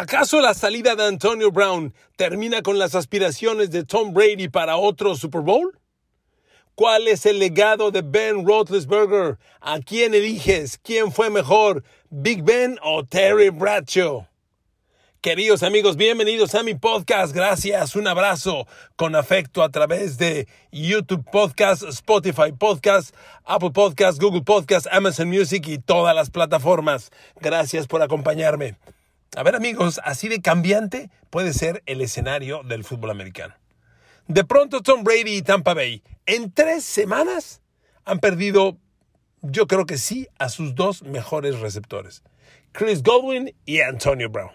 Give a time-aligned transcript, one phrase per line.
[0.00, 5.16] ¿Acaso la salida de Antonio Brown termina con las aspiraciones de Tom Brady para otro
[5.16, 5.76] Super Bowl?
[6.76, 9.38] ¿Cuál es el legado de Ben Roethlisberger?
[9.60, 10.78] ¿A quién eliges?
[10.78, 14.28] ¿Quién fue mejor, Big Ben o Terry Bradshaw?
[15.20, 17.34] Queridos amigos, bienvenidos a mi podcast.
[17.34, 23.12] Gracias, un abrazo con afecto a través de YouTube Podcast, Spotify Podcast,
[23.44, 27.10] Apple Podcast, Google Podcast, Amazon Music y todas las plataformas.
[27.40, 28.76] Gracias por acompañarme.
[29.36, 33.54] A ver amigos, así de cambiante puede ser el escenario del fútbol americano.
[34.26, 37.62] De pronto Tom Brady y Tampa Bay en tres semanas
[38.04, 38.78] han perdido,
[39.42, 42.22] yo creo que sí, a sus dos mejores receptores,
[42.72, 44.52] Chris Godwin y Antonio Brown.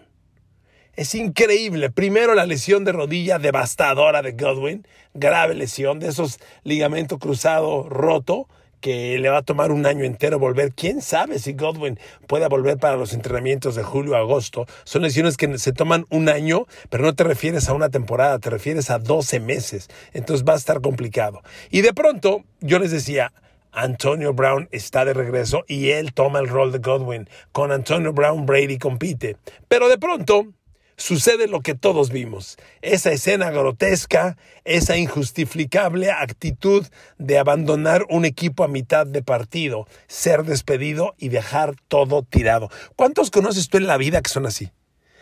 [0.96, 1.90] Es increíble.
[1.90, 8.48] Primero la lesión de rodilla devastadora de Godwin, grave lesión de esos ligamento cruzado roto
[8.84, 10.74] que le va a tomar un año entero volver.
[10.74, 14.66] ¿Quién sabe si Godwin pueda volver para los entrenamientos de julio a agosto?
[14.84, 18.50] Son lesiones que se toman un año, pero no te refieres a una temporada, te
[18.50, 19.88] refieres a 12 meses.
[20.12, 21.40] Entonces va a estar complicado.
[21.70, 23.32] Y de pronto, yo les decía,
[23.72, 27.26] Antonio Brown está de regreso y él toma el rol de Godwin.
[27.52, 29.38] Con Antonio Brown, Brady compite.
[29.66, 30.48] Pero de pronto,
[30.96, 36.86] sucede lo que todos vimos, esa escena grotesca, esa injustificable actitud
[37.18, 42.70] de abandonar un equipo a mitad de partido, ser despedido y dejar todo tirado.
[42.96, 44.70] ¿Cuántos conoces tú en la vida que son así?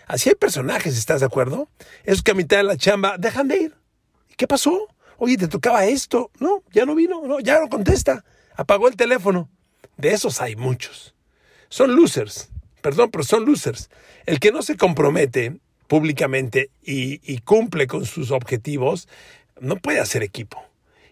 [0.06, 1.68] Así hay personajes, ¿estás de acuerdo?
[2.04, 3.74] Es que a mitad de la chamba dejan de ir.
[4.36, 4.88] ¿Qué pasó?
[5.18, 6.30] Oye, te tocaba esto.
[6.40, 8.24] No, ya no vino, no, ya no contesta.
[8.56, 9.48] Apagó el teléfono.
[9.96, 11.14] De esos hay muchos.
[11.68, 12.50] Son losers.
[12.82, 13.88] Perdón, pero son losers.
[14.26, 19.08] El que no se compromete públicamente y, cumple con sus objetivos,
[19.60, 20.62] no puede hacer equipo.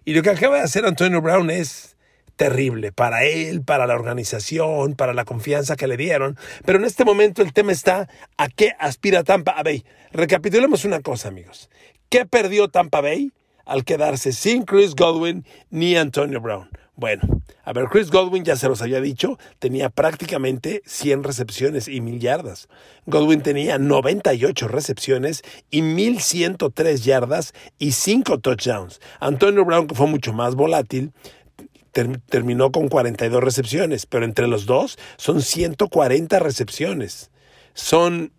[0.04, 1.96] Y lo que acaba de hacer Antonio Brown es
[2.36, 6.38] terrible para él, para la organización, para la confianza que le dieron.
[6.64, 9.84] Pero en este momento el tema está a qué aspira Tampa Bay.
[10.12, 11.68] Recapitulemos una cosa, amigos.
[12.08, 13.32] ¿Qué perdió Tampa Bay
[13.66, 16.70] al quedarse sin Chris Godwin ni Antonio Brown?
[17.00, 17.22] Bueno,
[17.65, 22.21] a ver, Chris Godwin ya se los había dicho, tenía prácticamente 100 recepciones y mil
[22.21, 22.69] yardas.
[23.06, 25.41] Godwin tenía 98 recepciones
[25.71, 29.00] y 1103 yardas y 5 touchdowns.
[29.19, 31.15] Antonio Brown, que fue mucho más volátil,
[31.93, 37.31] terminó con 42 recepciones, pero entre los dos son 140 recepciones.
[37.72, 38.31] Son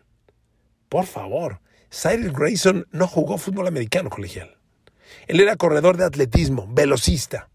[0.88, 1.60] por favor
[1.92, 4.56] Cyril Grayson no jugó fútbol americano colegial.
[5.26, 7.50] Él era corredor de atletismo, velocista,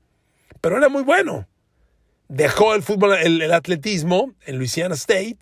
[0.61, 1.47] pero era muy bueno.
[2.29, 5.38] Dejó el fútbol, el, atletismo en Louisiana State,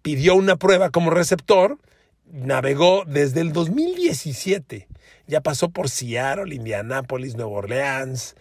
[0.00, 1.78] pidió una prueba como receptor,
[2.24, 4.88] navegó desde el 2017.
[5.26, 8.36] Ya pasó por Seattle, Indianápolis, Nueva Orleans,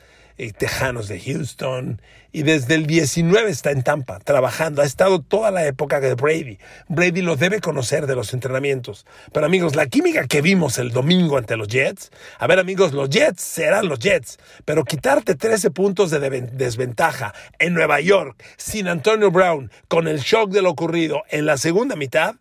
[0.54, 4.81] Tejanos de Houston, y desde el 19 está en Tampa, trabajando.
[4.81, 6.60] Ha estado toda la época de Brady.
[6.88, 9.06] Brady lo debe conocer de los entrenamientos.
[9.34, 13.10] Pero amigos, la química que vimos el domingo ante los Jets, a ver amigos, los
[13.10, 16.19] Jets serán los Jets, pero quitarte 13 puntos de
[16.54, 21.58] desventaja en Nueva York sin Antonio Brown, con el shock de lo ocurrido en la
[21.58, 22.36] segunda mitad,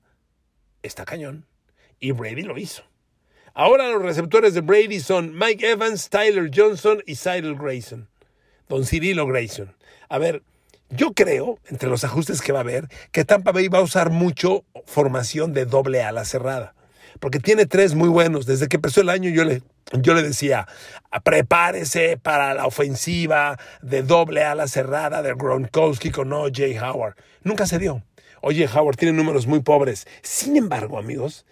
[0.82, 1.46] está cañón.
[1.99, 2.84] Y Brady lo hizo.
[3.54, 8.08] Ahora los receptores de Brady son Mike Evans, Tyler Johnson y Cyril Grayson.
[8.68, 9.74] Don Cirilo Grayson.
[10.08, 10.42] A ver,
[10.90, 14.10] yo creo, entre los ajustes que va a haber, que Tampa Bay va a usar
[14.10, 16.74] mucho formación de doble ala cerrada.
[17.20, 18.46] porque tiene tres muy buenos.
[18.46, 19.62] Desde que empezó el año yo le,
[19.92, 20.66] yo le decía,
[21.24, 26.62] prepárese para la ofensiva de doble ala cerrada de Gronkowski con O.J.
[26.80, 27.16] Howard.
[27.42, 28.02] Nunca se dio.
[28.40, 30.06] Oye, Howard tiene números muy pobres.
[30.22, 31.44] Sin embargo, amigos,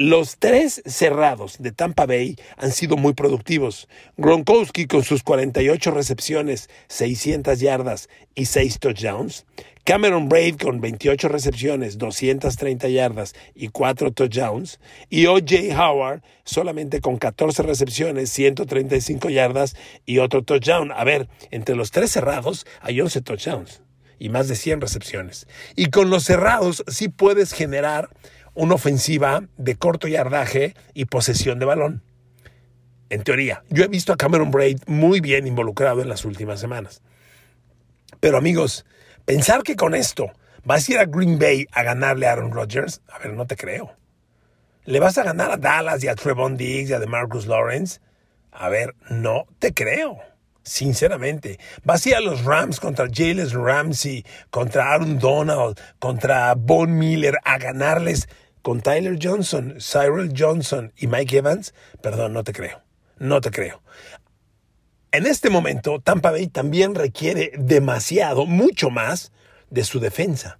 [0.00, 3.86] los tres cerrados de Tampa Bay han sido muy productivos.
[4.16, 9.44] Gronkowski con sus 48 recepciones, 600 yardas y 6 touchdowns.
[9.84, 14.80] Cameron Braid con 28 recepciones, 230 yardas y 4 touchdowns.
[15.10, 15.78] Y O.J.
[15.78, 19.76] Howard solamente con 14 recepciones, 135 yardas
[20.06, 20.92] y otro touchdown.
[20.92, 23.82] A ver, entre los tres cerrados hay 11 touchdowns
[24.20, 25.48] y más de 100 recepciones.
[25.74, 28.10] Y con los cerrados sí puedes generar
[28.60, 32.02] una ofensiva de corto yardaje y posesión de balón.
[33.08, 37.00] En teoría, yo he visto a Cameron Braid muy bien involucrado en las últimas semanas.
[38.20, 38.84] Pero amigos,
[39.24, 40.30] pensar que con esto
[40.62, 43.56] vas a ir a Green Bay a ganarle a Aaron Rodgers, a ver, no te
[43.56, 43.96] creo.
[44.84, 48.00] ¿Le vas a ganar a Dallas y a Trevon Diggs y a DeMarcus Lawrence?
[48.52, 50.18] A ver, no te creo.
[50.62, 56.98] Sinceramente, vas a ir a los Rams contra Jalen Ramsey, contra Aaron Donald, contra Von
[56.98, 58.28] Miller a ganarles
[58.62, 61.74] con Tyler Johnson, Cyril Johnson y Mike Evans.
[62.02, 62.82] Perdón, no te creo.
[63.18, 63.82] No te creo.
[65.12, 69.32] En este momento, Tampa Bay también requiere demasiado, mucho más
[69.68, 70.58] de su defensa.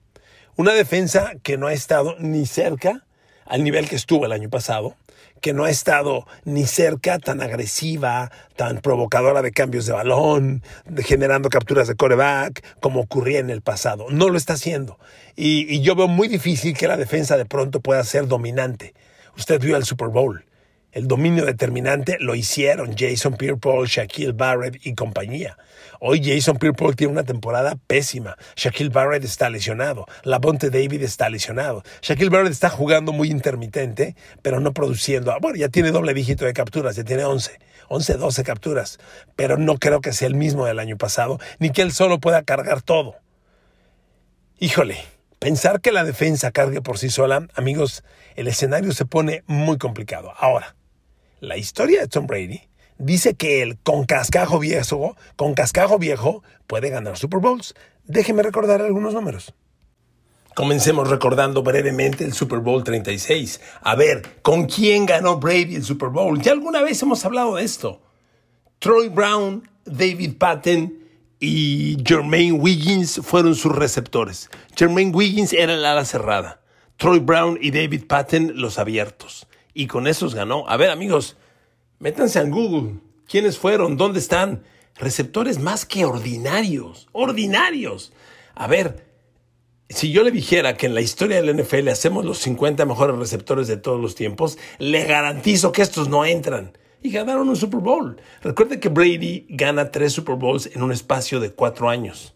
[0.57, 3.07] Una defensa que no ha estado ni cerca
[3.47, 4.97] al nivel que estuvo el año pasado
[5.41, 10.63] que no ha estado ni cerca tan agresiva, tan provocadora de cambios de balón,
[11.05, 14.07] generando capturas de coreback, como ocurría en el pasado.
[14.11, 14.99] No lo está haciendo.
[15.37, 18.95] Y, y yo veo muy difícil que la defensa de pronto pueda ser dominante.
[19.37, 20.45] Usted vio el Super Bowl.
[20.93, 25.57] El dominio determinante lo hicieron Jason Pierre-Paul, Shaquille Barrett y compañía.
[26.03, 28.35] Hoy Jason Pierre-Paul tiene una temporada pésima.
[28.57, 30.07] Shaquille Barrett está lesionado.
[30.25, 31.83] Labonte David está lesionado.
[32.01, 35.37] Shaquille Barrett está jugando muy intermitente, pero no produciendo.
[35.43, 37.59] Bueno, ya tiene doble dígito de capturas, ya tiene 11.
[37.89, 38.99] 11, 12 capturas.
[39.37, 42.45] Pero no creo que sea el mismo del año pasado, ni que él solo pueda
[42.45, 43.17] cargar todo.
[44.59, 44.97] Híjole,
[45.39, 48.05] pensar que la defensa cargue por sí sola, amigos,
[48.37, 50.33] el escenario se pone muy complicado.
[50.39, 50.77] Ahora,
[51.41, 52.70] la historia de Tom Brady
[53.01, 55.55] dice que él con cascajo viejo, con
[55.99, 57.75] viejo puede ganar Super Bowls.
[58.05, 59.55] Déjeme recordar algunos números.
[60.55, 63.61] Comencemos recordando brevemente el Super Bowl 36.
[63.83, 66.41] A ver, ¿con quién ganó Brady el Super Bowl?
[66.41, 68.03] Ya alguna vez hemos hablado de esto.
[68.79, 70.99] Troy Brown, David Patton
[71.39, 74.51] y Jermaine Wiggins fueron sus receptores.
[74.77, 76.61] Jermaine Wiggins era el ala cerrada.
[76.97, 80.69] Troy Brown y David Patton los abiertos y con esos ganó.
[80.69, 81.37] A ver, amigos,
[82.01, 82.97] métanse en Google.
[83.29, 83.97] ¿Quiénes fueron?
[83.97, 84.65] ¿Dónde están?
[84.97, 87.09] Receptores más que ordinarios.
[87.13, 88.13] Ordinarios.
[88.57, 89.07] A ver,
[89.89, 93.69] si yo le dijera que en la historia del NFL hacemos los 50 mejores receptores
[93.69, 96.77] de todos los tiempos, le garantizo que estos no entran.
[97.03, 98.21] Y ganaron un Super Bowl.
[98.43, 102.35] Recuerde que Brady gana tres Super Bowls en un espacio de cuatro años.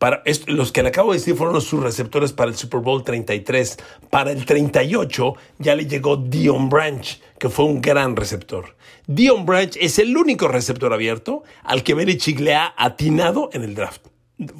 [0.00, 3.76] Para los que le acabo de decir fueron sus receptores para el Super Bowl 33.
[4.08, 8.76] Para el 38 ya le llegó Dion Branch, que fue un gran receptor.
[9.06, 13.74] Dion Branch es el único receptor abierto al que Belichick le ha atinado en el
[13.74, 14.06] draft.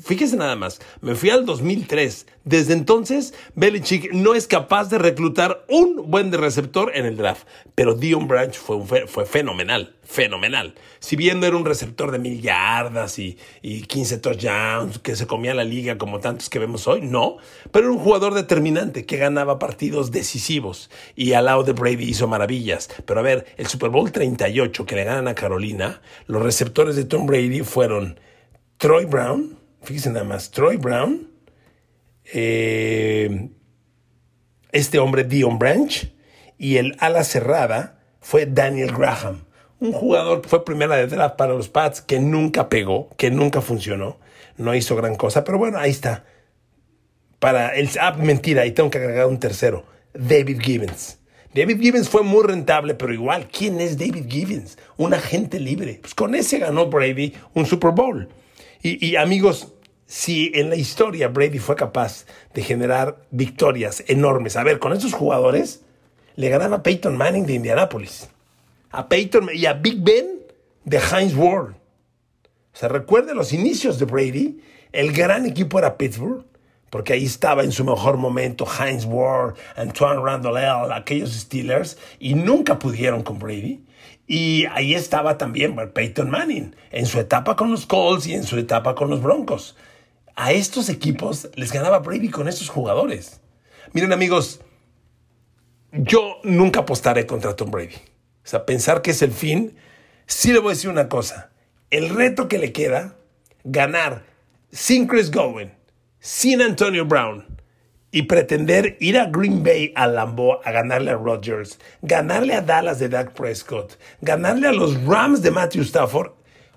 [0.03, 2.27] Fíjese nada más, me fui al 2003.
[2.45, 7.47] Desde entonces, Belichick no es capaz de reclutar un buen receptor en el draft.
[7.75, 10.75] Pero Dion Branch fue, fue fenomenal, fenomenal.
[10.99, 15.27] Si bien no era un receptor de mil yardas y, y 15 touchdowns que se
[15.27, 17.39] comía la liga como tantos que vemos hoy, no.
[17.71, 20.91] Pero era un jugador determinante que ganaba partidos decisivos.
[21.17, 22.91] Y al lado de Brady hizo maravillas.
[23.07, 27.05] Pero a ver, el Super Bowl 38 que le ganan a Carolina, los receptores de
[27.05, 28.21] Tom Brady fueron
[28.81, 31.29] Troy Brown, fíjense nada más, Troy Brown,
[32.33, 33.51] eh,
[34.73, 36.13] este hombre Dion Branch
[36.59, 39.45] y el ala cerrada fue Daniel Graham,
[39.81, 43.61] un jugador que fue primera de draft para los Pats que nunca pegó, que nunca
[43.61, 44.19] funcionó,
[44.57, 46.25] no hizo gran cosa, pero bueno, ahí está.
[47.39, 51.19] Para el ah, mentira, ahí tengo que agregar un tercero, David Gibbons.
[51.55, 54.79] David Gibbons fue muy rentable, pero igual, ¿quién es David Gibbons?
[54.99, 55.99] Un agente libre.
[56.01, 58.29] Pues con ese ganó Brady un Super Bowl.
[58.83, 59.75] Y, amigos,
[60.07, 65.13] si en la historia Brady fue capaz de generar victorias enormes, a ver, con esos
[65.13, 65.83] jugadores,
[66.37, 68.29] le ganaba a Peyton Manning de Indianapolis,
[68.91, 70.41] a Peyton y a Big Ben
[70.85, 71.75] de Heinz Ward.
[72.73, 74.61] O sea, recuerde los inicios de Brady,
[74.93, 76.45] el gran equipo era Pittsburgh,
[76.89, 82.79] porque ahí estaba en su mejor momento Heinz Ward, Antoine Randall, aquellos Steelers, y nunca
[82.79, 83.85] pudieron con Brady.
[84.33, 88.57] Y ahí estaba también Peyton Manning, en su etapa con los Colts y en su
[88.59, 89.77] etapa con los Broncos.
[90.37, 93.41] A estos equipos les ganaba Brady con estos jugadores.
[93.93, 94.61] Miren amigos,
[95.91, 97.97] yo nunca apostaré contra Tom Brady.
[97.97, 99.77] O sea, pensar que es el fin,
[100.27, 101.51] sí le voy a decir una cosa.
[101.91, 103.17] El reto que le queda,
[103.65, 104.23] ganar
[104.71, 105.73] sin Chris Godwin,
[106.21, 107.61] sin Antonio Brown
[108.13, 112.99] y pretender ir a Green Bay, a Lambeau, a ganarle a Rodgers, ganarle a Dallas
[112.99, 116.33] de Dak Prescott, ganarle a los Rams de Matthew Stafford,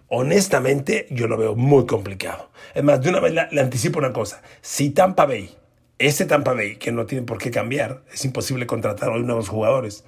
[0.07, 2.51] honestamente yo lo veo muy complicado.
[2.73, 4.41] Es más, de una vez le anticipo una cosa.
[4.61, 5.55] Si Tampa Bay
[5.99, 10.03] ese Tampa Bay, que no tiene por qué cambiar, es imposible contratar hoy nuevos jugadores.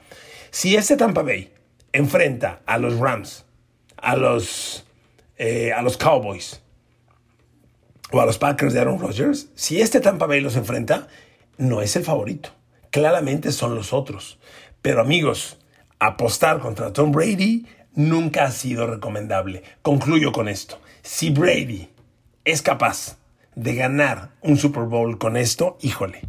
[0.52, 1.54] Si ese Tampa Bay
[1.94, 3.46] enfrenta a los Rams,
[3.98, 4.86] a los,
[5.38, 6.62] eh, a los Cowboys
[8.12, 11.08] o a los Packers de Aaron Rodgers, si este Tampa Bay los enfrenta,
[11.58, 12.50] no es el favorito.
[12.92, 14.40] Claramente son los otros.
[14.82, 15.58] Pero amigos,
[16.00, 19.64] apostar contra Tom Brady nunca ha sido recomendable.
[19.82, 20.80] Concluyo con esto.
[21.02, 21.90] Si Brady
[22.44, 23.18] es capaz
[23.56, 26.22] de ganar un Super Bowl con esto, híjole,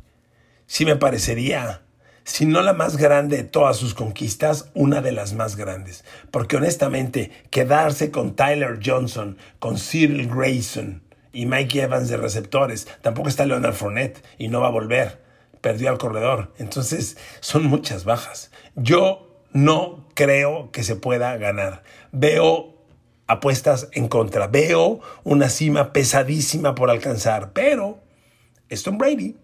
[0.66, 1.82] sí me parecería,
[2.24, 6.04] si no la más grande de todas sus conquistas, una de las más grandes.
[6.30, 11.05] Porque honestamente, quedarse con Tyler Johnson, con Cyril Grayson
[11.36, 15.20] y Mike Evans de receptores, tampoco está Leonard Fournette y no va a volver.
[15.60, 16.54] Perdió al corredor.
[16.58, 18.50] Entonces, son muchas bajas.
[18.74, 21.82] Yo no creo que se pueda ganar.
[22.10, 22.74] Veo
[23.26, 24.46] apuestas en contra.
[24.46, 27.98] Veo una cima pesadísima por alcanzar, pero
[28.68, 29.36] es Tom Brady.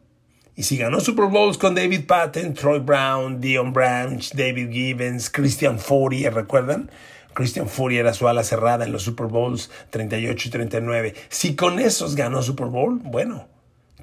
[0.54, 5.78] Y si ganó Super Bowls con David Patton, Troy Brown, Dion Branch, David Gibbons, Christian
[5.78, 6.90] Fourier, ¿recuerdan?
[7.34, 11.14] Christian Fourier era su ala cerrada en los Super Bowls 38 y 39.
[11.28, 13.48] Si con esos ganó Super Bowl, bueno,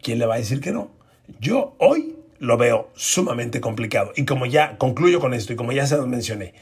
[0.01, 0.91] ¿quién le va a decir que no?
[1.39, 4.11] Yo hoy lo veo sumamente complicado.
[4.15, 6.53] Y como ya concluyo con esto y como ya se los mencioné,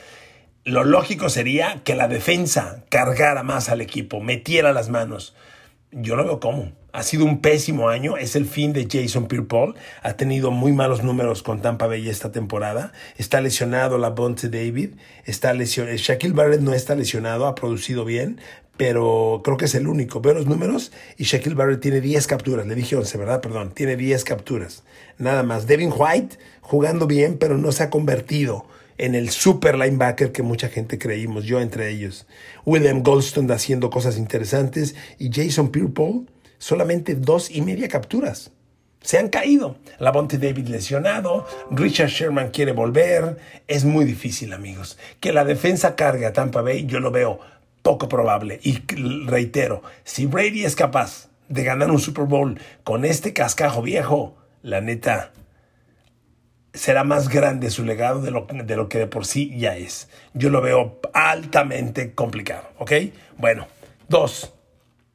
[0.64, 5.36] lo lógico sería que la defensa cargara más al equipo, metiera las manos.
[5.92, 6.74] Yo no veo cómo.
[6.98, 8.18] Ha sido un pésimo año.
[8.18, 9.76] Es el fin de Jason Pierre-Paul.
[10.02, 12.92] Ha tenido muy malos números con Tampa Bay esta temporada.
[13.18, 14.96] Está lesionado la Bonte David.
[15.24, 15.96] Está lesionado.
[15.96, 17.46] Shaquille Barrett no está lesionado.
[17.46, 18.42] Ha producido bien.
[18.78, 20.22] Pero creo que es el único.
[20.22, 22.66] Veo los números y Shaquille Barrett tiene 10 capturas.
[22.66, 23.42] Le dije 11, ¿verdad?
[23.42, 23.74] Perdón.
[23.76, 24.82] Tiene 10 capturas.
[25.20, 25.68] Nada más.
[25.68, 28.66] Devin White jugando bien, pero no se ha convertido
[28.98, 32.26] en el super linebacker que mucha gente creímos, yo entre ellos.
[32.66, 36.26] William Goldstone haciendo cosas interesantes y Jason Pierre-Paul
[36.58, 38.52] solamente dos y media capturas.
[39.02, 39.78] Se han caído.
[40.00, 43.38] La Bonte David lesionado, Richard Sherman quiere volver.
[43.68, 44.98] Es muy difícil, amigos.
[45.20, 47.40] Que la defensa cargue a Tampa Bay, yo lo veo
[47.84, 48.60] poco probable.
[48.64, 48.82] Y
[49.26, 54.82] reitero, si Brady es capaz de ganar un Super Bowl con este cascajo viejo, la
[54.82, 55.32] neta,
[56.74, 60.10] será más grande su legado de lo, de lo que de por sí ya es.
[60.34, 62.92] Yo lo veo altamente complicado, ¿ok?
[63.38, 63.68] Bueno,
[64.10, 64.54] dos,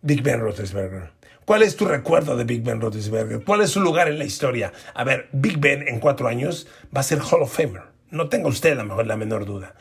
[0.00, 1.10] Big Ben Roethlisberger.
[1.44, 3.42] ¿Cuál es tu recuerdo de Big Ben Roethlisberger?
[3.44, 4.72] ¿Cuál es su lugar en la historia?
[4.94, 7.82] A ver, Big Ben en cuatro años va a ser Hall of Famer.
[8.10, 9.74] No tenga usted la, mejor, la menor duda.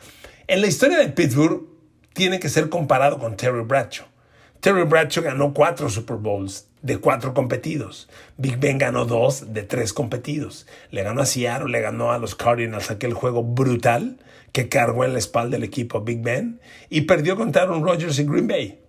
[0.47, 1.61] En la historia de Pittsburgh
[2.13, 4.07] tiene que ser comparado con Terry Bradshaw.
[4.59, 8.09] Terry Bradshaw ganó cuatro Super Bowls de cuatro competidos.
[8.37, 10.65] Big Ben ganó dos de tres competidos.
[10.89, 14.17] Le ganó a Seattle, le ganó a los Cardinals aquel juego brutal
[14.51, 18.23] que cargó en la espalda del equipo Big Ben y perdió contra Aaron Rodgers y
[18.23, 18.81] Green Bay.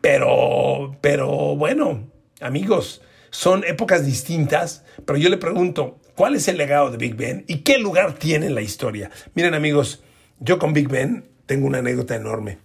[0.00, 6.90] Pero, pero bueno, amigos, son épocas distintas, pero yo le pregunto, ¿cuál es el legado
[6.90, 9.10] de Big Ben y qué lugar tiene en la historia?
[9.34, 10.02] Miren amigos,
[10.38, 12.58] yo con Big Ben tengo una anécdota enorme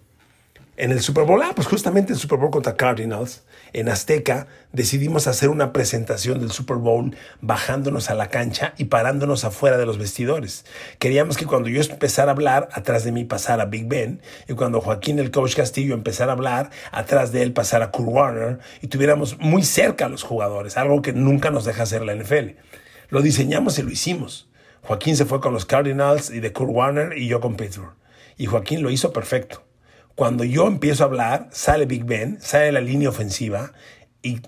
[0.78, 5.26] en el Super Bowl, ah, pues justamente el Super Bowl contra Cardinals, en Azteca, decidimos
[5.26, 9.96] hacer una presentación del Super Bowl bajándonos a la cancha y parándonos afuera de los
[9.96, 10.66] vestidores.
[10.98, 14.82] Queríamos que cuando yo empezara a hablar, atrás de mí pasara Big Ben, y cuando
[14.82, 19.38] Joaquín el coach Castillo empezara a hablar, atrás de él pasara Kurt Warner, y tuviéramos
[19.38, 22.58] muy cerca a los jugadores, algo que nunca nos deja hacer la NFL.
[23.08, 24.50] Lo diseñamos y lo hicimos.
[24.82, 27.94] Joaquín se fue con los Cardinals y de Kurt Warner y yo con Pittsburgh.
[28.36, 29.65] Y Joaquín lo hizo perfecto.
[30.16, 33.72] Cuando yo empiezo a hablar, sale Big Ben, sale la línea ofensiva
[34.22, 34.40] y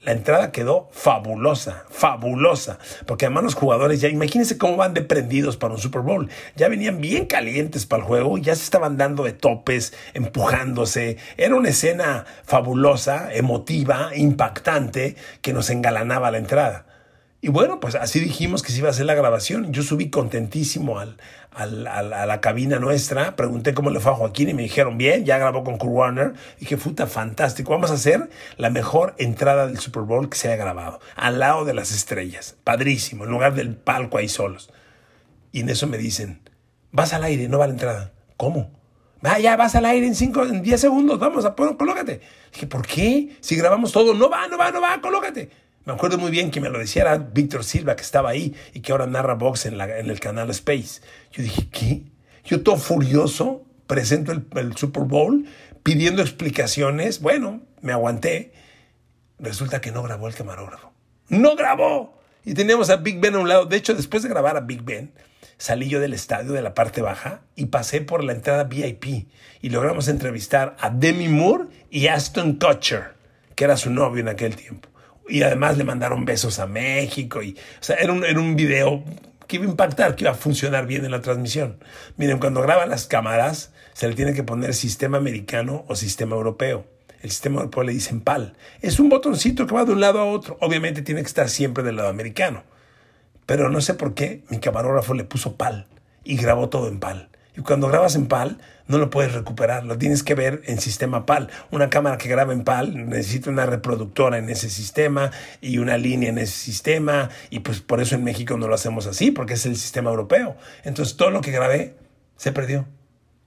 [0.00, 2.80] la entrada quedó fabulosa, fabulosa.
[3.06, 6.28] Porque además los jugadores ya, imagínense cómo van deprendidos para un Super Bowl.
[6.56, 11.18] Ya venían bien calientes para el juego, ya se estaban dando de topes, empujándose.
[11.36, 16.86] Era una escena fabulosa, emotiva, impactante, que nos engalanaba la entrada.
[17.44, 19.72] Y bueno, pues así dijimos que se iba a hacer la grabación.
[19.72, 21.16] Yo subí contentísimo al,
[21.50, 25.38] a la cabina nuestra, pregunté cómo le fue a Joaquín y me dijeron, bien, ya
[25.38, 26.34] grabó con Kurt Warner.
[26.60, 30.56] dije, puta, fantástico, vamos a hacer la mejor entrada del Super Bowl que se haya
[30.56, 34.70] grabado, al lado de las estrellas, padrísimo, en lugar del palco ahí solos.
[35.50, 36.48] Y en eso me dicen,
[36.92, 38.12] vas al aire, no va a la entrada.
[38.36, 38.70] ¿Cómo?
[39.24, 42.20] Ah, ya vas al aire en 5, en 10 segundos, vamos, a, colócate.
[42.52, 43.36] Dije, ¿por qué?
[43.40, 45.50] Si grabamos todo, no va, no va, no va, colócate.
[45.84, 48.92] Me acuerdo muy bien que me lo decía Víctor Silva, que estaba ahí y que
[48.92, 51.00] ahora narra box en el canal Space.
[51.32, 52.02] Yo dije, ¿qué?
[52.44, 55.44] Yo todo furioso presento el, el Super Bowl
[55.82, 57.20] pidiendo explicaciones.
[57.20, 58.52] Bueno, me aguanté.
[59.38, 60.92] Resulta que no grabó el camarógrafo.
[61.28, 62.20] ¡No grabó!
[62.44, 63.66] Y teníamos a Big Ben a un lado.
[63.66, 65.12] De hecho, después de grabar a Big Ben,
[65.56, 69.28] salí yo del estadio de la parte baja y pasé por la entrada VIP
[69.60, 73.14] y logramos entrevistar a Demi Moore y Aston Kutcher,
[73.56, 74.88] que era su novio en aquel tiempo.
[75.28, 77.42] Y además le mandaron besos a México.
[77.42, 77.56] Y,
[77.88, 79.04] o era un, era un video
[79.46, 81.78] que iba a impactar, que iba a funcionar bien en la transmisión.
[82.16, 86.86] Miren, cuando graban las cámaras, se le tiene que poner sistema americano o sistema europeo.
[87.22, 88.54] El sistema europeo le dicen PAL.
[88.80, 90.56] Es un botoncito que va de un lado a otro.
[90.60, 92.64] Obviamente tiene que estar siempre del lado americano.
[93.46, 95.86] Pero no sé por qué mi camarógrafo le puso PAL
[96.24, 97.28] y grabó todo en PAL.
[97.56, 101.26] Y cuando grabas en PAL, no lo puedes recuperar, lo tienes que ver en sistema
[101.26, 101.50] PAL.
[101.70, 105.30] Una cámara que graba en PAL necesita una reproductora en ese sistema
[105.60, 107.28] y una línea en ese sistema.
[107.50, 110.56] Y pues por eso en México no lo hacemos así, porque es el sistema europeo.
[110.84, 111.96] Entonces todo lo que grabé
[112.36, 112.86] se perdió.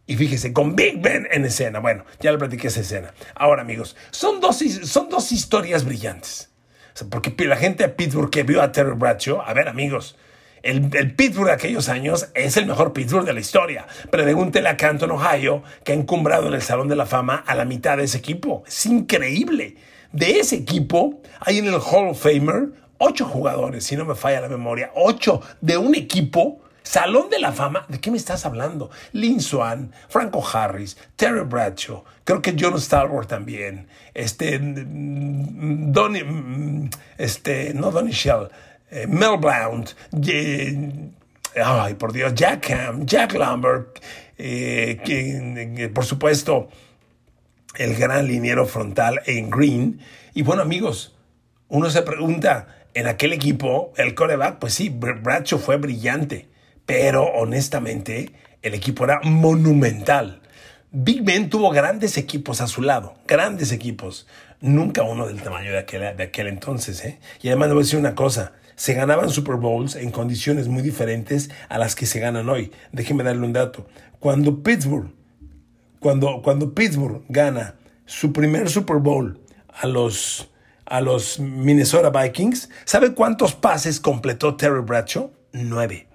[0.08, 1.80] Y fíjese, con Big Ben en escena.
[1.80, 3.14] Bueno, ya le platiqué esa escena.
[3.34, 6.52] Ahora, amigos, son dos, son dos historias brillantes.
[7.10, 10.16] porque la gente de Pittsburgh que vio a Terry Bradshaw, a ver, amigos,
[10.66, 13.86] el, Pittsburgh de aquellos años es el mejor Pittsburgh de la historia.
[14.10, 17.66] Pregúntele a Canton, Ohio, que ha encumbrado en el Salón de la Fama a la
[17.66, 18.64] mitad de ese equipo.
[18.68, 19.76] Es increíble.
[20.12, 24.42] De ese equipo hay en el Hall of Famer ocho jugadores, si no me falla
[24.42, 24.92] la memoria.
[24.96, 28.92] Ocho de un equipo Salón de la Fama, ¿de qué me estás hablando?
[29.12, 36.90] Lynn Swan, Franco Harris, Terry Bradshaw, creo que John Stallworth también, este, mm, Donny, mm,
[37.18, 38.50] este, no Donny Shell,
[38.92, 39.92] eh, Mel Blount,
[41.64, 44.00] ay, por Dios, Jack Ham, Jack Lambert,
[44.38, 46.70] eh, que, por supuesto,
[47.76, 50.00] el gran liniero frontal en Green.
[50.34, 51.16] Y bueno, amigos,
[51.68, 56.48] uno se pregunta, en aquel equipo, el coreback, pues sí, Bradshaw fue brillante
[56.86, 60.42] pero honestamente el equipo era monumental.
[60.92, 64.28] Big Ben tuvo grandes equipos a su lado, grandes equipos.
[64.62, 67.04] Nunca uno del tamaño de aquel, de aquel entonces.
[67.04, 67.20] ¿eh?
[67.42, 70.82] Y además le voy a decir una cosa, se ganaban Super Bowls en condiciones muy
[70.82, 72.72] diferentes a las que se ganan hoy.
[72.92, 73.88] Déjeme darle un dato.
[74.20, 75.12] Cuando Pittsburgh,
[76.00, 80.50] cuando, cuando Pittsburgh gana su primer Super Bowl a los,
[80.86, 85.32] a los Minnesota Vikings, ¿sabe cuántos pases completó Terry Bradshaw?
[85.54, 86.08] Nueve.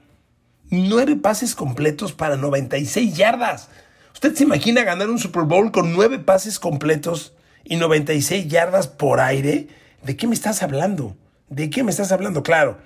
[0.70, 3.68] Nueve pases completos para 96 yardas.
[4.12, 7.32] ¿Usted se imagina ganar un Super Bowl con nueve pases completos
[7.64, 9.68] y 96 yardas por aire?
[10.02, 11.16] ¿De qué me estás hablando?
[11.50, 12.44] ¿De qué me estás hablando?
[12.44, 12.78] Claro,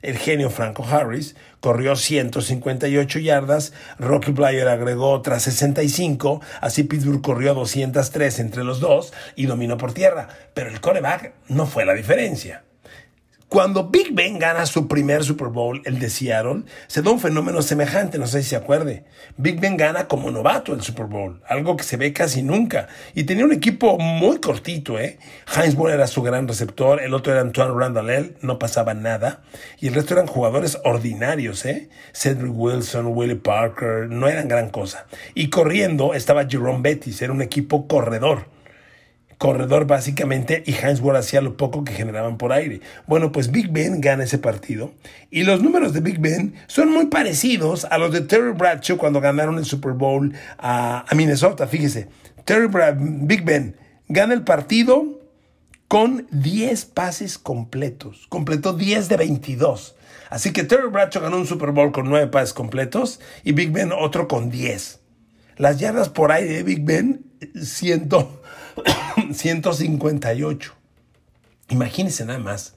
[0.00, 7.52] el genio Franco Harris corrió 158 yardas, Rocky Blyer agregó otras 65, así Pittsburgh corrió
[7.52, 10.28] 203 entre los dos y dominó por tierra.
[10.54, 12.64] Pero el coreback no fue la diferencia.
[13.56, 17.62] Cuando Big Ben gana su primer Super Bowl, el de Seattle, se da un fenómeno
[17.62, 19.04] semejante, no sé si se acuerde.
[19.38, 22.88] Big Ben gana como novato el Super Bowl, algo que se ve casi nunca.
[23.14, 25.18] Y tenía un equipo muy cortito, ¿eh?
[25.56, 29.40] Heinz era su gran receptor, el otro era Antoine Randall, no pasaba nada.
[29.80, 31.88] Y el resto eran jugadores ordinarios, ¿eh?
[32.12, 35.06] Cedric Wilson, Willie Parker, no eran gran cosa.
[35.34, 38.54] Y corriendo estaba Jerome Bettis, era un equipo corredor
[39.38, 42.80] corredor básicamente y Heinz Ward hacía lo poco que generaban por aire.
[43.06, 44.92] Bueno, pues Big Ben gana ese partido
[45.30, 49.20] y los números de Big Ben son muy parecidos a los de Terry Bradshaw cuando
[49.20, 51.66] ganaron el Super Bowl a, Minnesota.
[51.66, 52.08] Fíjese,
[52.44, 52.68] Terry
[52.98, 53.76] Big Ben
[54.08, 55.20] gana el partido
[55.88, 58.26] con 10 pases completos.
[58.28, 59.96] Completó 10 de 22.
[60.30, 63.92] Así que Terry Bradshaw ganó un Super Bowl con 9 pases completos y Big Ben
[63.92, 65.00] otro con 10.
[65.56, 67.25] Las yardas por aire de Big Ben,
[67.62, 68.42] siento
[69.32, 70.74] 158.
[71.70, 72.74] Imagínense nada más.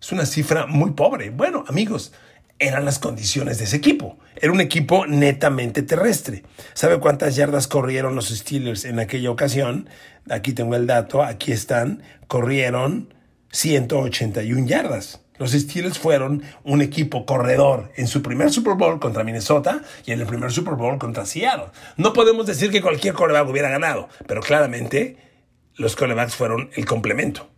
[0.00, 1.30] Es una cifra muy pobre.
[1.30, 2.12] Bueno, amigos,
[2.58, 4.18] eran las condiciones de ese equipo.
[4.36, 6.44] Era un equipo netamente terrestre.
[6.74, 9.88] ¿Sabe cuántas yardas corrieron los Steelers en aquella ocasión?
[10.28, 12.02] Aquí tengo el dato, aquí están.
[12.28, 13.12] Corrieron
[13.50, 15.20] 181 yardas.
[15.40, 20.20] Los Steelers fueron un equipo corredor en su primer Super Bowl contra Minnesota y en
[20.20, 21.70] el primer Super Bowl contra Seattle.
[21.96, 25.16] No podemos decir que cualquier coreback hubiera ganado, pero claramente
[25.76, 27.48] los corebacks fueron el complemento.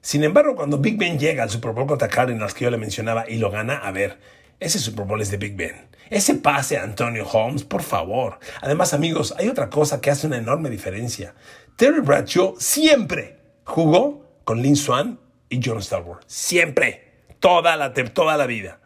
[0.00, 3.28] Sin embargo, cuando Big Ben llega al Super Bowl contra Cardinals que yo le mencionaba
[3.28, 4.20] y lo gana, a ver,
[4.60, 5.88] ese Super Bowl es de Big Ben.
[6.08, 8.38] Ese pase a Antonio Holmes, por favor.
[8.60, 11.34] Además, amigos, hay otra cosa que hace una enorme diferencia.
[11.74, 16.22] Terry Bradshaw siempre jugó con Lynn Swan y John Stallworth.
[16.28, 17.05] Siempre.
[17.46, 18.80] Toda la, toda la vida.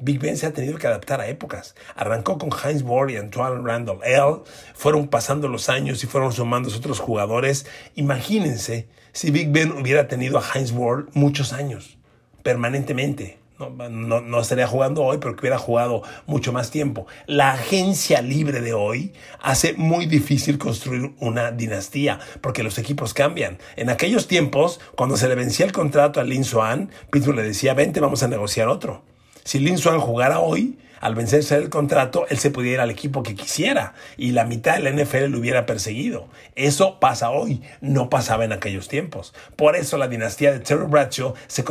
[0.00, 1.74] Big Ben se ha tenido que adaptar a épocas.
[1.94, 4.36] Arrancó con Heinz Ward y Antoine Randall L.
[4.72, 7.66] Fueron pasando los años y fueron sumando otros jugadores.
[7.96, 11.98] Imagínense si Big Ben hubiera tenido a Heinz Ward muchos años,
[12.42, 13.37] permanentemente.
[13.58, 17.08] No, no, estaría jugando hoy, pero que hubiera jugado mucho más tiempo.
[17.26, 23.58] La agencia libre de hoy hace muy difícil construir una dinastía, porque los equipos cambian.
[23.74, 27.74] En aquellos tiempos, cuando se le vencía el contrato a Lin Swan, Pittsburgh le decía,
[27.74, 29.02] vente, vamos a negociar otro.
[29.44, 33.22] Si Lin Swan jugara hoy, al vencerse el contrato, él se pudiera ir al equipo
[33.22, 36.28] que quisiera y la mitad del NFL lo hubiera perseguido.
[36.56, 39.34] Eso pasa hoy, no pasaba en aquellos tiempos.
[39.56, 41.64] Por eso la dinastía de Terry Bradshaw se,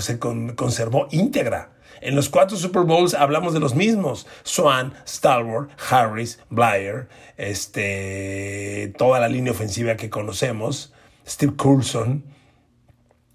[0.00, 1.70] se conservó íntegra.
[2.00, 4.26] En los cuatro Super Bowls hablamos de los mismos.
[4.42, 10.92] Swan, Stalwart, Harris, Blair, este, toda la línea ofensiva que conocemos,
[11.26, 12.24] Steve Coulson,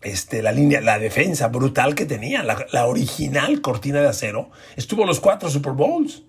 [0.07, 5.19] este, la línea, la defensa brutal que tenía, la, original cortina de acero, estuvo los
[5.19, 6.23] cuatro Super Bowls.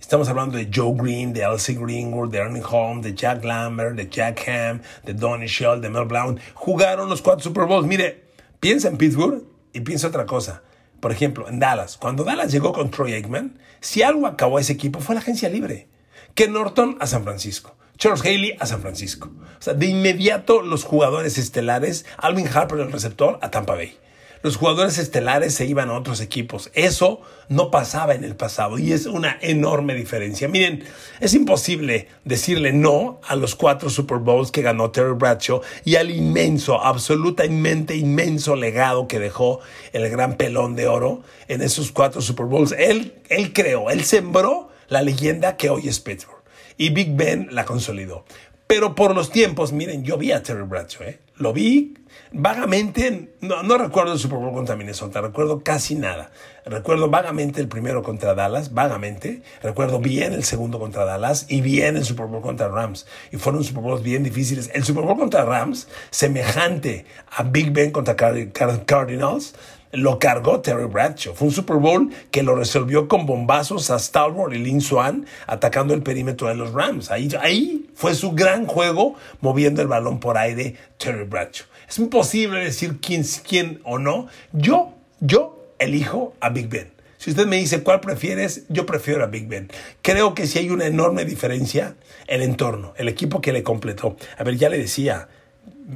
[0.00, 4.08] Estamos hablando de Joe Green, de Elsie Greenwood, de Ernie Holmes, de Jack Lambert, de
[4.08, 6.38] Jack Ham, de Donnie Shell, de Mel Blount.
[6.54, 7.86] Jugaron los cuatro Super Bowls.
[7.86, 8.24] Mire,
[8.60, 10.62] piensa en Pittsburgh y piensa otra cosa.
[11.00, 11.96] Por ejemplo, en Dallas.
[11.96, 15.88] Cuando Dallas llegó con Troy Aikman, si algo acabó ese equipo fue la agencia libre.
[16.34, 17.76] Que Norton a San Francisco.
[17.98, 19.28] Charles Haley a San Francisco.
[19.58, 23.96] O sea, de inmediato los jugadores estelares, Alvin Harper el receptor a Tampa Bay.
[24.40, 26.70] Los jugadores estelares se iban a otros equipos.
[26.74, 30.46] Eso no pasaba en el pasado y es una enorme diferencia.
[30.46, 30.84] Miren,
[31.18, 36.10] es imposible decirle no a los cuatro Super Bowls que ganó Terry Bradshaw y al
[36.12, 39.58] inmenso, absolutamente inmenso legado que dejó
[39.92, 42.70] el gran pelón de oro en esos cuatro Super Bowls.
[42.78, 46.37] Él, él creó, él sembró la leyenda que hoy es Pittsburgh
[46.78, 48.24] y Big Ben la consolidó.
[48.66, 51.18] Pero por los tiempos, miren, yo vi a Terry Bradshaw, ¿eh?
[51.38, 51.94] lo vi
[52.32, 56.30] vagamente, no, recuerdo el Super Bowl contra Minnesota, recuerdo casi nada.
[56.66, 59.42] Recuerdo vagamente el primero contra Dallas, vagamente.
[59.62, 63.06] Recuerdo bien el segundo contra Dallas y bien el Super Bowl contra Rams.
[63.32, 64.70] Y fueron Super Bowls bien difíciles.
[64.74, 69.54] El Super Bowl contra Rams, semejante a Big Ben contra Cardinals,
[69.92, 71.34] lo cargó Terry Bradshaw.
[71.34, 75.94] Fue un Super Bowl que lo resolvió con bombazos a Stalwart y Lin Swan atacando
[75.94, 77.10] el perímetro de los Rams.
[77.10, 81.66] Ahí, ahí fue su gran juego moviendo el balón por aire Terry Bradshaw.
[81.88, 84.28] Es imposible decir quién, quién o no.
[84.52, 86.92] Yo, yo elijo a Big Ben.
[87.16, 89.70] Si usted me dice cuál prefieres, yo prefiero a Big Ben.
[90.02, 91.96] Creo que si hay una enorme diferencia,
[92.28, 94.16] el entorno, el equipo que le completó.
[94.36, 95.28] A ver, ya le decía,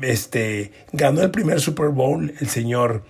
[0.01, 3.05] este, ganó el primer Super Bowl el señor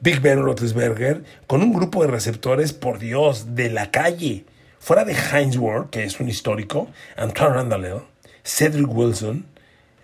[0.00, 4.44] Big Ben Roethlisberger con un grupo de receptores, por Dios, de la calle.
[4.78, 8.02] Fuera de Heinz Ward, que es un histórico, Antoine Randall,
[8.44, 9.46] Cedric Wilson,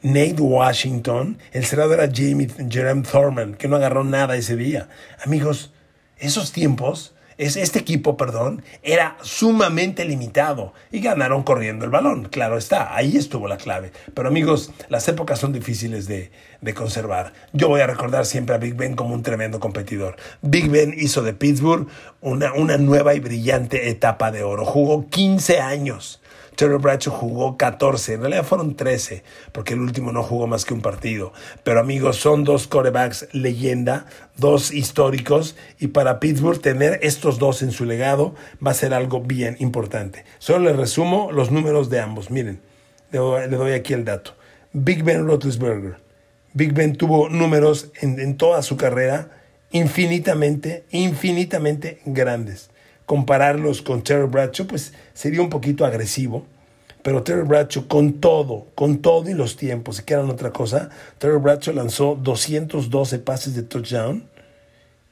[0.02, 4.88] Nate Washington, el cerrado era Jamie, Jeremy Thorman, que no agarró nada ese día.
[5.24, 5.72] Amigos,
[6.18, 12.28] esos tiempos este equipo, perdón, era sumamente limitado y ganaron corriendo el balón.
[12.28, 13.92] Claro está, ahí estuvo la clave.
[14.14, 16.30] Pero amigos, las épocas son difíciles de,
[16.74, 17.32] conservar.
[17.52, 20.16] Yo voy a recordar siempre a Big Ben como un tremendo competidor.
[20.42, 21.88] Big Ben hizo de Pittsburgh
[22.20, 24.64] una, una nueva y brillante etapa de oro.
[24.64, 26.21] Jugó 15 años
[26.56, 30.74] Terry Bradshaw jugó 14, en realidad fueron 13, porque el último no jugó más que
[30.74, 31.32] un partido.
[31.64, 37.72] Pero amigos, son dos corebacks leyenda, dos históricos, y para Pittsburgh tener estos dos en
[37.72, 38.34] su legado
[38.64, 40.24] va a ser algo bien importante.
[40.38, 42.30] Solo les resumo los números de ambos.
[42.30, 42.60] Miren,
[43.10, 44.34] le doy, aquí el dato.
[44.72, 45.96] Big Ben Roethlisberger.
[46.52, 49.30] Big Ben tuvo números en, en toda su carrera
[49.70, 52.71] infinitamente, infinitamente grandes
[53.06, 56.46] compararlos con Terry Bradshaw, pues sería un poquito agresivo.
[57.02, 60.88] Pero Terry Bradshaw, con todo, con todo y los tiempos, si quieran otra cosa,
[61.18, 64.28] Terry Bradshaw lanzó 212 pases de touchdown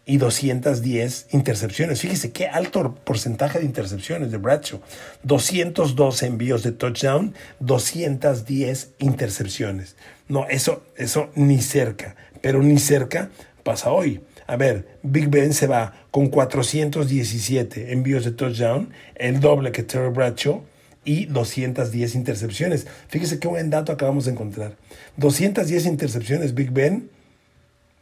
[0.07, 2.01] y 210 intercepciones.
[2.01, 4.81] Fíjese qué alto porcentaje de intercepciones de Bradshaw.
[5.25, 9.97] 212 envíos de touchdown, 210 intercepciones.
[10.29, 13.31] No, eso, eso ni cerca, pero ni cerca
[13.63, 14.21] pasa hoy.
[14.51, 20.11] A ver, Big Ben se va con 417 envíos de touchdown, el doble que Terry
[20.11, 20.65] Bradshaw
[21.05, 22.89] y 210 intercepciones.
[23.07, 24.75] Fíjese qué buen dato acabamos de encontrar.
[25.19, 27.11] 210 intercepciones Big Ben,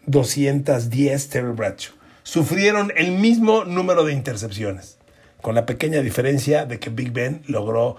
[0.07, 1.93] 210 Terry Bradshaw.
[2.23, 4.97] Sufrieron el mismo número de intercepciones,
[5.43, 7.99] con la pequeña diferencia de que Big Ben logró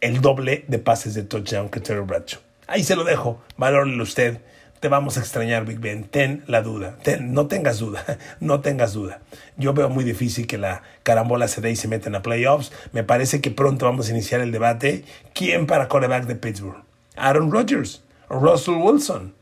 [0.00, 2.40] el doble de pases de touchdown que Terry Bradshaw.
[2.68, 4.38] Ahí se lo dejo, valórelo usted
[4.80, 6.04] te vamos a extrañar, Big Ben.
[6.04, 6.96] Ten la duda.
[7.20, 8.04] no tengas duda.
[8.40, 9.20] No tengas duda.
[9.58, 12.72] Yo veo muy difícil que la carambola se dé y se meten a playoffs.
[12.92, 15.04] Me parece que pronto vamos a iniciar el debate.
[15.34, 16.82] ¿Quién para quarterback de Pittsburgh?
[17.16, 19.34] Aaron Rodgers, Russell Wilson,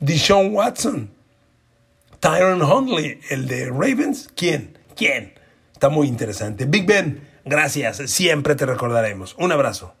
[0.00, 1.10] Deshaun Watson,
[2.20, 4.30] Tyron Huntley, el de Ravens.
[4.34, 4.78] ¿Quién?
[4.96, 5.34] ¿Quién?
[5.74, 6.64] Está muy interesante.
[6.64, 7.98] Big Ben, gracias.
[8.10, 9.36] Siempre te recordaremos.
[9.38, 9.94] Un abrazo.